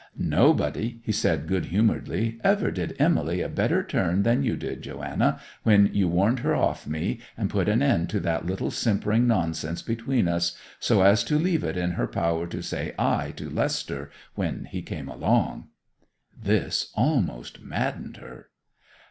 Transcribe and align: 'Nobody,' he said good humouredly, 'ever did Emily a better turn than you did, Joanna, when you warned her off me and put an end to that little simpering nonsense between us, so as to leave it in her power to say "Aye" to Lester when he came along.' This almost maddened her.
'Nobody,' 0.17 0.99
he 1.03 1.11
said 1.11 1.45
good 1.47 1.65
humouredly, 1.67 2.39
'ever 2.43 2.71
did 2.71 2.95
Emily 2.97 3.41
a 3.41 3.47
better 3.47 3.83
turn 3.83 4.23
than 4.23 4.41
you 4.41 4.57
did, 4.57 4.81
Joanna, 4.81 5.39
when 5.61 5.93
you 5.93 6.07
warned 6.07 6.39
her 6.39 6.55
off 6.55 6.87
me 6.87 7.19
and 7.37 7.51
put 7.51 7.69
an 7.69 7.83
end 7.83 8.09
to 8.09 8.19
that 8.21 8.43
little 8.47 8.71
simpering 8.71 9.27
nonsense 9.27 9.83
between 9.83 10.27
us, 10.27 10.57
so 10.79 11.03
as 11.03 11.23
to 11.25 11.37
leave 11.37 11.63
it 11.63 11.77
in 11.77 11.91
her 11.91 12.07
power 12.07 12.47
to 12.47 12.63
say 12.63 12.95
"Aye" 12.97 13.33
to 13.35 13.47
Lester 13.47 14.09
when 14.33 14.65
he 14.65 14.81
came 14.81 15.07
along.' 15.07 15.67
This 16.35 16.91
almost 16.95 17.61
maddened 17.61 18.17
her. 18.17 18.49